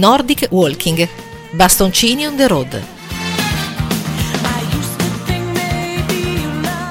[0.00, 1.06] Nordic Walking,
[1.50, 2.82] bastoncini on the road.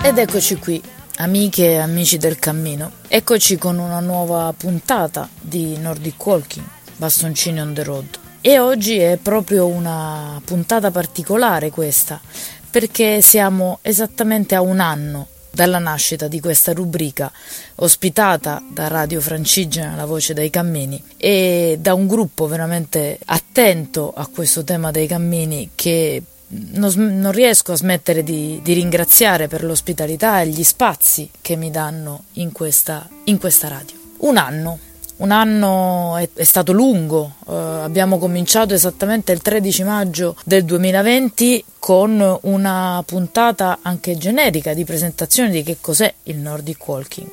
[0.04, 0.80] Ed eccoci qui,
[1.16, 2.92] amiche e amici del cammino.
[3.08, 6.66] Eccoci con una nuova puntata di Nordic Walking,
[6.98, 8.20] bastoncini on the road.
[8.42, 12.22] E oggi è proprio una puntata particolare questa,
[12.70, 15.28] perché siamo esattamente a un anno
[15.60, 17.30] dalla nascita di questa rubrica,
[17.76, 24.26] ospitata da Radio Francigena, la voce dei cammini, e da un gruppo veramente attento a
[24.28, 30.40] questo tema dei cammini che non, non riesco a smettere di, di, ringraziare per l'ospitalità
[30.40, 33.98] e gli spazi che mi danno in questa, in questa radio.
[34.20, 34.80] Un anno,
[35.20, 41.64] un anno è, è stato lungo, eh, abbiamo cominciato esattamente il 13 maggio del 2020
[41.80, 47.30] con una puntata anche generica di presentazione di che cos'è il Nordic Walking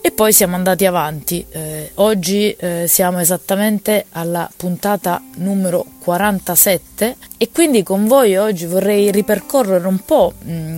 [0.00, 1.44] e poi siamo andati avanti.
[1.50, 9.10] Eh, oggi eh, siamo esattamente alla puntata numero 47 e quindi con voi oggi vorrei
[9.10, 10.32] ripercorrere un po'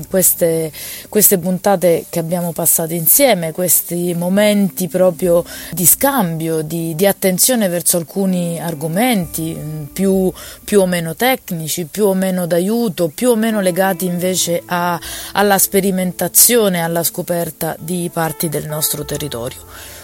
[0.08, 0.70] queste,
[1.08, 7.96] queste puntate che abbiamo passato insieme, questi momenti proprio di scambio, di, di attenzione verso
[7.96, 9.56] alcuni argomenti
[9.92, 10.32] più,
[10.64, 15.00] più, o meno tecnici, più o meno d'aiuto, più o meno legati invece a,
[15.32, 19.58] alla sperimentazione, alla scoperta di parti del nostro territorio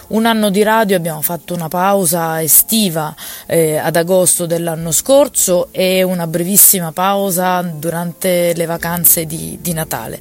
[0.07, 3.13] un anno di radio abbiamo fatto una pausa estiva
[3.45, 10.19] eh, ad agosto dell'anno scorso e una brevissima pausa durante le vacanze di, di Natale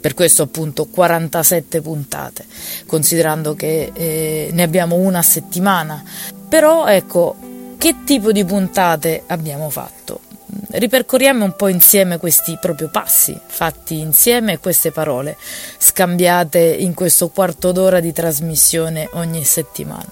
[0.00, 2.46] per questo appunto 47 puntate,
[2.86, 6.02] considerando che eh, ne abbiamo una a settimana.
[6.48, 7.36] Però ecco,
[7.76, 10.20] che tipo di puntate abbiamo fatto?
[10.70, 15.36] Ripercorriamo un po' insieme questi proprio passi fatti insieme e queste parole
[15.78, 20.10] scambiate in questo quarto d'ora di trasmissione ogni settimana.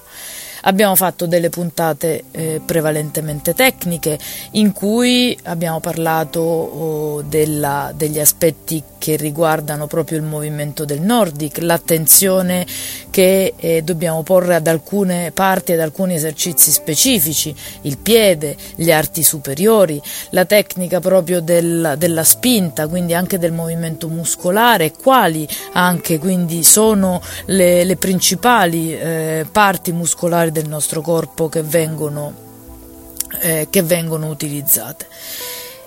[0.67, 4.19] Abbiamo fatto delle puntate eh, prevalentemente tecniche
[4.53, 11.59] in cui abbiamo parlato oh, della, degli aspetti che riguardano proprio il movimento del Nordic,
[11.59, 12.67] l'attenzione
[13.11, 19.23] che eh, dobbiamo porre ad alcune parti, ad alcuni esercizi specifici, il piede, gli arti
[19.23, 26.65] superiori, la tecnica proprio del, della spinta, quindi anche del movimento muscolare, quali anche quindi
[26.65, 32.33] sono le, le principali eh, parti muscolari del nostro corpo che vengono,
[33.41, 35.07] eh, che vengono utilizzate.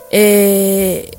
[0.07, 1.12] E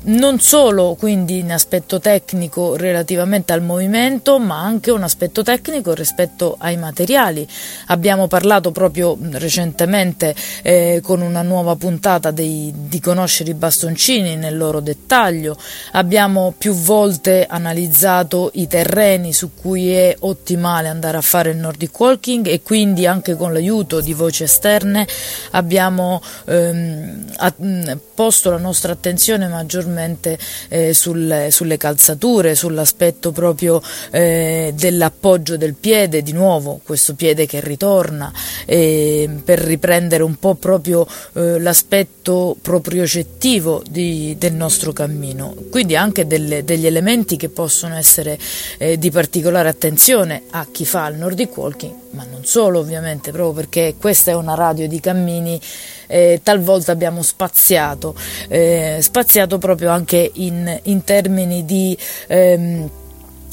[0.00, 6.56] non solo quindi in aspetto tecnico relativamente al movimento, ma anche un aspetto tecnico rispetto
[6.58, 7.46] ai materiali.
[7.86, 14.56] Abbiamo parlato proprio recentemente eh, con una nuova puntata dei, di conoscere i bastoncini nel
[14.56, 15.56] loro dettaglio.
[15.92, 21.98] Abbiamo più volte analizzato i terreni su cui è ottimale andare a fare il Nordic
[21.98, 25.06] Walking e quindi anche con l'aiuto di voci esterne
[25.52, 30.38] abbiamo ehm, posto la nostra attenzione maggiormente maggiormente
[30.68, 37.60] eh, sul, sulle calzature, sull'aspetto proprio eh, dell'appoggio del piede, di nuovo questo piede che
[37.60, 38.32] ritorna,
[38.66, 45.54] eh, per riprendere un po' proprio eh, l'aspetto propriocettivo di, del nostro cammino.
[45.70, 48.38] Quindi anche delle, degli elementi che possono essere
[48.78, 53.54] eh, di particolare attenzione a chi fa il Nordic Walking, ma non solo ovviamente, proprio
[53.54, 55.60] perché questa è una radio di cammini
[56.08, 58.14] eh, talvolta abbiamo spaziato,
[58.48, 61.96] eh, spaziato proprio anche in, in termini di...
[62.26, 62.90] Ehm,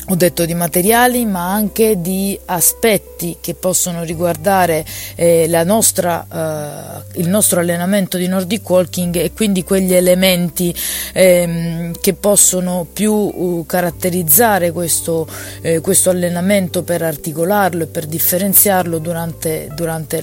[0.08, 7.28] ho detto di materiali, ma anche di aspetti che possono riguardare eh, nostra, eh, il
[7.28, 10.76] nostro allenamento di Nordic Walking e quindi quegli elementi
[11.12, 15.28] ehm, che possono più uh, caratterizzare questo,
[15.62, 20.22] eh, questo, allenamento per articolarlo e per differenziarlo durante, durante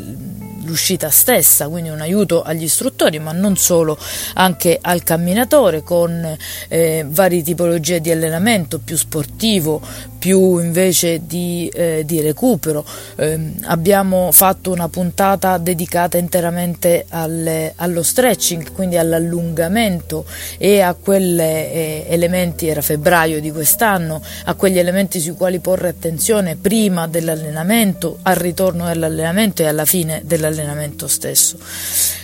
[0.65, 3.99] l'uscita stessa, quindi un aiuto agli istruttori, ma non solo,
[4.35, 6.37] anche al camminatore con
[6.69, 9.81] eh, varie tipologie di allenamento più sportivo,
[10.23, 12.85] più invece di, eh, di recupero.
[13.17, 20.25] Eh, abbiamo fatto una puntata dedicata interamente alle, allo stretching, quindi all'allungamento
[20.59, 25.89] e a quegli eh, elementi, era febbraio di quest'anno, a quegli elementi sui quali porre
[25.89, 31.59] attenzione prima dell'allenamento, al ritorno dell'allenamento e alla fine dell'allenamento stesso.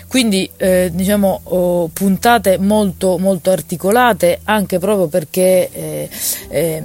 [0.06, 6.08] Quindi eh, diciamo oh, puntate molto, molto articolate anche proprio perché eh,
[6.48, 6.82] eh,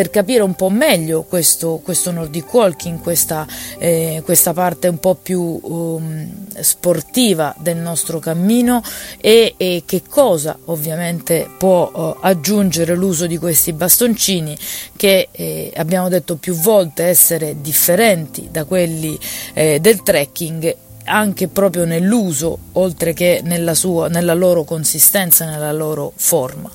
[0.00, 5.14] per capire un po' meglio questo, questo Nordic Walking, questa, eh, questa, parte un po'
[5.14, 6.26] più um,
[6.58, 8.82] sportiva del nostro cammino
[9.20, 14.56] e, e che cosa ovviamente può uh, aggiungere l'uso di questi bastoncini
[14.96, 19.18] che eh, abbiamo detto più volte essere differenti da quelli
[19.52, 26.10] eh, del trekking anche proprio nell'uso, oltre che nella, sua, nella loro consistenza, nella loro
[26.16, 26.70] forma.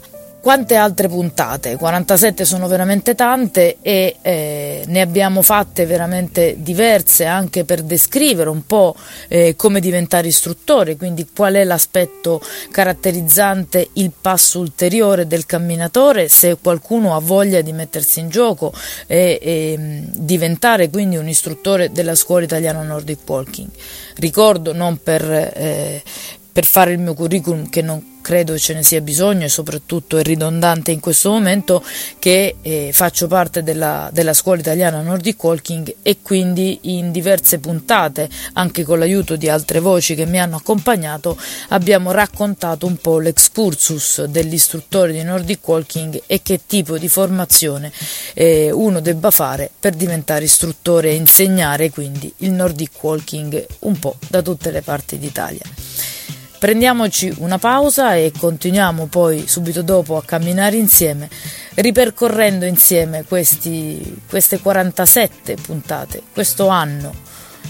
[0.46, 1.76] Quante altre puntate?
[1.76, 8.64] 47 sono veramente tante e eh, ne abbiamo fatte veramente diverse anche per descrivere un
[8.64, 8.96] po'
[9.28, 12.40] eh, come diventare istruttore, quindi qual è l'aspetto
[12.70, 18.72] caratterizzante il passo ulteriore del camminatore se qualcuno ha voglia di mettersi in gioco
[19.08, 23.70] e, e diventare quindi un istruttore della scuola italiana Nordic Walking.
[24.18, 26.04] Ricordo non per, eh,
[26.52, 30.24] per fare il mio curriculum che non credo ce ne sia bisogno e soprattutto è
[30.24, 31.84] ridondante in questo momento
[32.18, 38.28] che eh, faccio parte della, della, scuola italiana Nordic Walking e quindi in diverse puntate,
[38.54, 41.38] anche con l'aiuto di altre voci che mi hanno accompagnato,
[41.70, 47.92] abbiamo raccontato un po' l'excursus dell'istruttore di Nordic Walking e che tipo di formazione
[48.34, 54.16] eh, uno debba fare per diventare istruttore e insegnare quindi il Nordic Walking un po'
[54.28, 56.15] da tutte le parti d'Italia.
[56.58, 61.30] Prendiamoci una pausa e continuiamo poi subito dopo a camminare insieme,
[61.76, 67.14] ripercorrendo insieme questi, queste 47 puntate, questo anno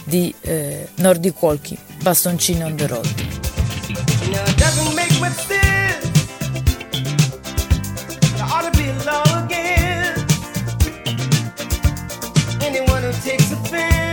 [0.04, 3.14] di eh, Nordic Walking, bastoncini on the road.
[13.26, 14.05] takes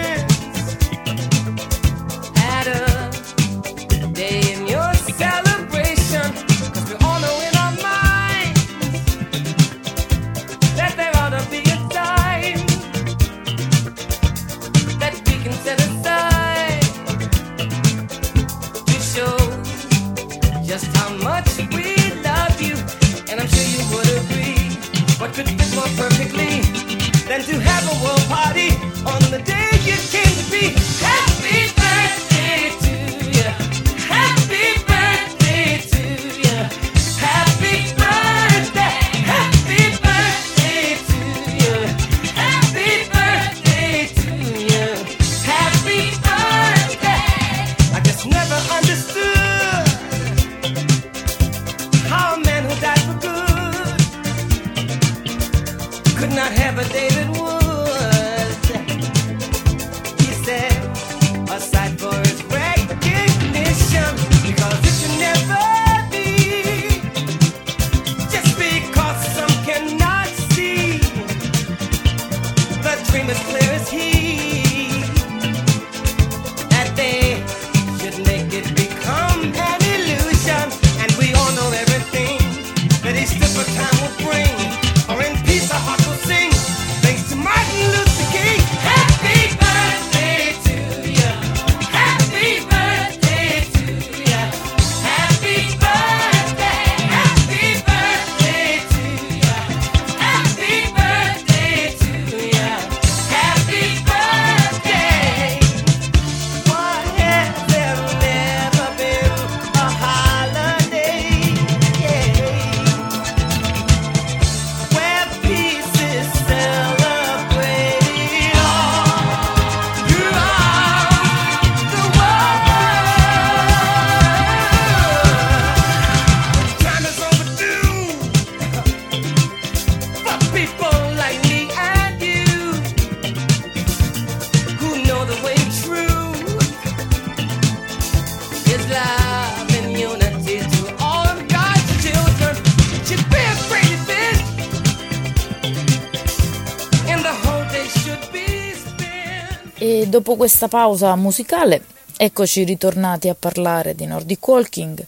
[150.13, 151.81] dopo questa pausa musicale,
[152.19, 155.07] eccoci ritornati a parlare di Nordic Walking.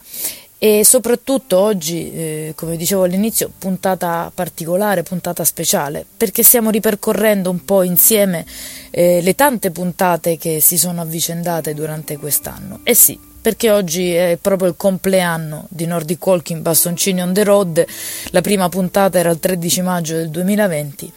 [0.57, 7.67] E soprattutto oggi, eh, come dicevo all'inizio, puntata particolare, puntata speciale, perché stiamo ripercorrendo un
[7.67, 8.47] po' insieme
[8.91, 12.81] eh, le tante puntate che si sono avvicendate durante quest'anno.
[12.83, 17.85] E sì, perché oggi è proprio il compleanno di Nordic Walking Bastoncini on the Road,
[18.31, 21.13] la prima puntata era il 13 maggio del 2020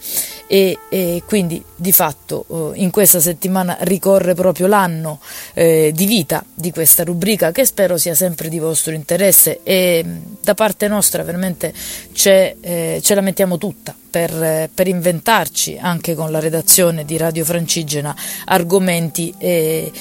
[0.48, 5.20] e, e quindi di fatto eh, in questa settimana ricorre proprio l'anno
[5.52, 10.04] eh, di vita di questa rubrica che spero sia sempre di vostro interesse e
[10.40, 16.40] da parte nostra veramente eh, ce la mettiamo tutta per, per, inventarci anche con la
[16.40, 19.92] redazione di Radio Francigena argomenti e,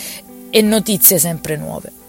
[0.50, 2.06] e notizie sempre nuove.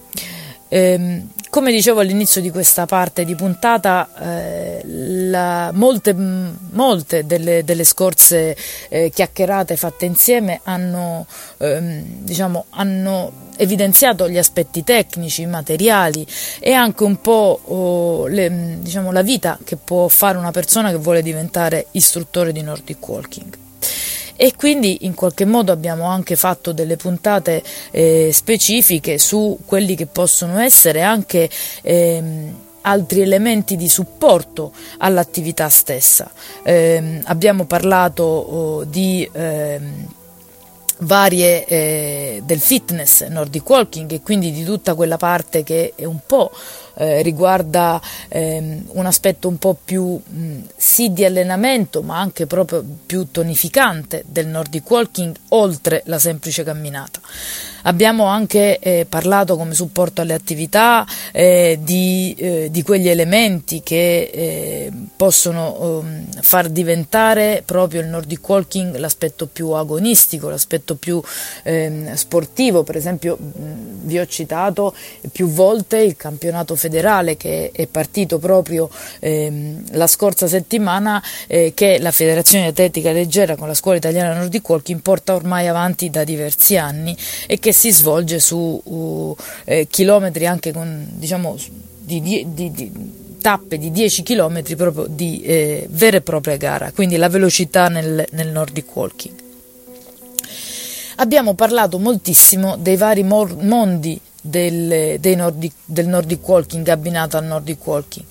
[0.68, 7.84] Ehm, come dicevo all'inizio di questa parte di puntata, eh, la, molte, molte delle, delle,
[7.84, 8.54] scorse
[8.88, 16.26] eh, chiacchierate fatte insieme hanno, ehm, diciamo, hanno evidenziato gli aspetti tecnici, materiali
[16.60, 20.98] e anche un po' oh, le, diciamo, la vita che può fare una persona che
[20.98, 23.66] vuole diventare istruttore di Nordic Walking
[24.40, 30.06] e quindi in qualche modo abbiamo anche fatto delle puntate eh, specifiche su quelli che
[30.06, 31.50] possono essere anche
[31.82, 36.30] ehm, altri elementi di supporto all'attività stessa.
[36.62, 39.80] Eh, abbiamo parlato oh, di eh,
[40.98, 46.20] varie eh, del fitness nordic walking e quindi di tutta quella parte che è un
[46.24, 46.52] po'
[46.98, 52.84] eh, riguarda ehm, un aspetto un po' più mh, sì di allenamento ma anche proprio
[53.06, 57.20] più tonificante del nordic walking oltre la semplice camminata.
[57.88, 64.30] Abbiamo anche eh, parlato come supporto alle attività eh, di, eh, di, quegli elementi che
[64.30, 71.18] eh, possono um, far diventare proprio il Nordic Walking l'aspetto più agonistico, l'aspetto più
[71.62, 72.82] ehm, sportivo.
[72.82, 73.52] Per esempio mh,
[74.02, 74.94] vi ho citato
[75.32, 78.90] più volte il campionato federale che è partito proprio
[79.20, 84.68] ehm, la scorsa settimana eh, che la Federazione Atletica Leggera con la Scuola Italiana Nordic
[84.68, 87.16] Walking porta ormai avanti da diversi anni
[87.46, 91.56] e che si svolge su uh, eh, chilometri anche con diciamo
[91.96, 92.92] di, di, di,
[93.40, 98.26] tappe di 10 km proprio di eh, vera e propria gara, quindi la velocità nel,
[98.32, 99.34] nel Nordic Walking.
[101.18, 107.86] Abbiamo parlato moltissimo dei vari mor- mondi del, Nordic, del Nordic Walking abbinato al Nordic
[107.86, 108.26] Walking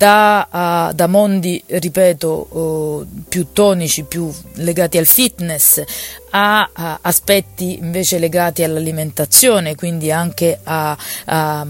[0.00, 5.82] da, uh, da mondi, ripeto, uh, più tonici, più legati al fitness,
[6.30, 11.66] a, a, aspetti invece legati all'alimentazione, quindi anche a, a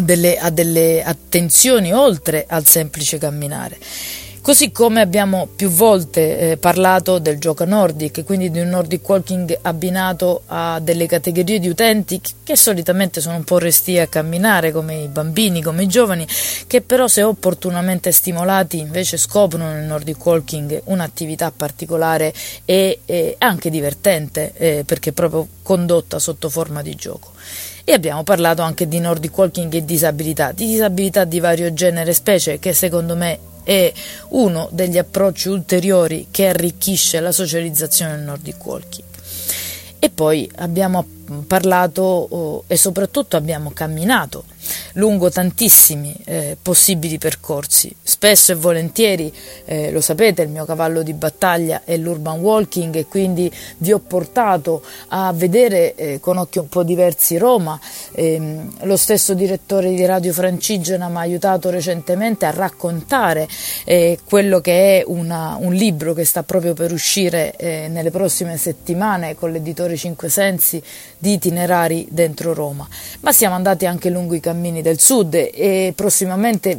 [0.00, 3.78] delle, a delle attenzioni oltre al semplice camminare.
[4.48, 9.58] Così come abbiamo più volte eh, parlato del gioco nordic, quindi di un nordic walking
[9.60, 15.02] abbinato a delle categorie di utenti che solitamente sono un po' resti a camminare, come
[15.02, 16.26] i bambini, come i giovani,
[16.66, 22.32] che però se opportunamente stimolati invece scoprono nel nordic walking un'attività particolare
[22.64, 27.32] e, e anche divertente, eh, perché proprio condotta sotto forma di gioco.
[27.84, 32.14] E abbiamo parlato anche di Nordic Walking e disabilità, di disabilità di vario genere e
[32.14, 33.92] specie che secondo me è
[34.28, 39.06] uno degli approcci ulteriori che arricchisce la socializzazione del Nordic Walking.
[39.98, 41.06] E poi abbiamo
[41.46, 44.44] parlato oh, e soprattutto abbiamo camminato
[44.94, 47.94] lungo tantissimi eh, possibili percorsi.
[48.02, 49.32] Spesso e volentieri,
[49.64, 53.98] eh, lo sapete, il mio cavallo di battaglia è l'urban walking e quindi vi ho
[53.98, 57.78] portato a vedere eh, con occhi un po' diversi Roma.
[58.12, 63.48] Ehm, lo stesso direttore di Radio Francigena mi ha aiutato recentemente a raccontare
[63.84, 68.56] eh, quello che è una, un libro che sta proprio per uscire eh, nelle prossime
[68.56, 70.82] settimane con l'editore Cinque Sensi
[71.18, 72.86] di itinerari dentro Roma.
[73.20, 76.76] Ma siamo andati anche lungo i cammini del sud e prossimamente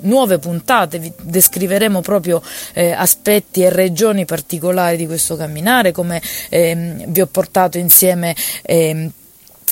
[0.00, 0.98] nuove puntate.
[0.98, 7.26] Vi descriveremo proprio eh, aspetti e regioni particolari di questo camminare, come ehm, vi ho
[7.26, 9.10] portato insieme ehm,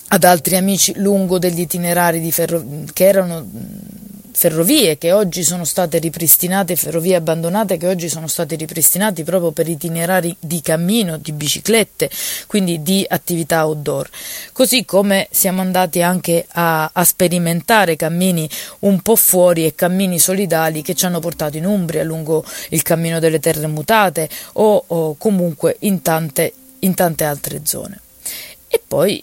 [0.08, 3.44] ad altri amici lungo degli itinerari ferro- che erano
[4.37, 9.66] ferrovie che oggi sono state ripristinate, ferrovie abbandonate che oggi sono state ripristinate proprio per
[9.66, 12.11] itinerari di cammino, di biciclette,
[12.47, 14.11] quindi di attività outdoor.
[14.52, 18.47] Così come siamo andati anche a, a sperimentare cammini
[18.81, 23.19] un po' fuori e cammini solidali che ci hanno portato in Umbria lungo il cammino
[23.19, 28.00] delle terre mutate o, o comunque in tante, in tante altre zone.
[28.69, 29.23] E poi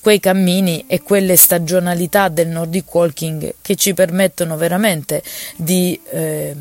[0.00, 5.22] quei cammini e quelle stagionalità del Nordic Walking che ci permettono veramente
[5.56, 6.54] di, eh,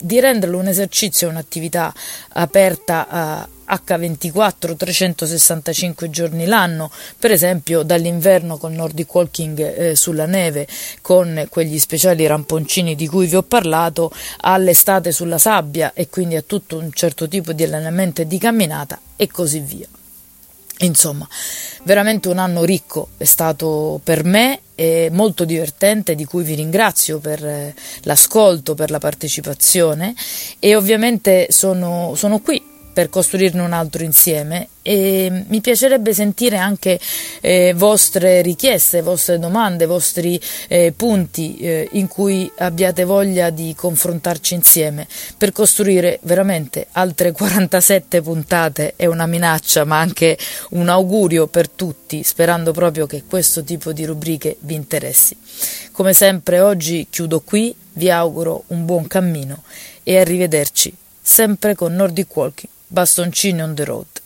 [0.00, 1.92] di renderlo un esercizio, un'attività
[2.30, 10.66] aperta a H24 365 giorni l'anno, per esempio dall'inverno con Nordic Walking eh, sulla neve
[11.02, 16.42] con quegli speciali ramponcini di cui vi ho parlato, all'estate sulla sabbia e quindi a
[16.42, 19.86] tutto un certo tipo di allenamento e di camminata e così via.
[20.80, 21.26] Insomma,
[21.82, 27.18] veramente un anno ricco è stato per me e molto divertente di cui vi ringrazio
[27.18, 30.14] per eh, l'ascolto, per la partecipazione.
[30.60, 32.67] E ovviamente sono, sono qui
[32.98, 34.70] per costruirne un altro insieme.
[34.82, 36.98] E mi piacerebbe sentire anche
[37.40, 44.54] eh, vostre richieste, vostre domande, vostri eh, punti eh, in cui abbiate voglia di confrontarci
[44.54, 48.94] insieme per costruire veramente altre 47 puntate.
[48.96, 50.36] È una minaccia ma anche
[50.70, 55.36] un augurio per tutti sperando proprio che questo tipo di rubriche vi interessi.
[55.92, 59.62] Come sempre oggi chiudo qui, vi auguro un buon cammino
[60.02, 64.17] e arrivederci sempre con Nordic Walking bastoncinën de rod.